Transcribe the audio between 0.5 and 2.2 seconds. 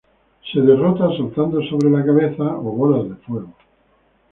Se derrota saltando sobre la